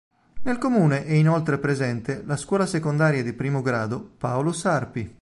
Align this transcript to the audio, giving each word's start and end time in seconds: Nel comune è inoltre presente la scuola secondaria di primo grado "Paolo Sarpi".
Nel 0.41 0.57
comune 0.57 1.05
è 1.05 1.11
inoltre 1.13 1.59
presente 1.59 2.23
la 2.25 2.35
scuola 2.35 2.65
secondaria 2.65 3.21
di 3.21 3.33
primo 3.33 3.61
grado 3.61 4.01
"Paolo 4.17 4.51
Sarpi". 4.51 5.07